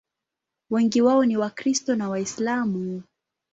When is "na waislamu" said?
1.95-3.03